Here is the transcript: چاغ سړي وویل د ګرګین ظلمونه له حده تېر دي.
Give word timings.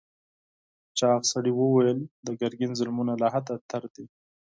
چاغ 0.99 1.21
سړي 1.31 1.51
وویل 1.55 1.99
د 2.25 2.27
ګرګین 2.39 2.71
ظلمونه 2.79 3.13
له 3.21 3.27
حده 3.33 3.55
تېر 3.69 3.83
دي. 3.95 4.05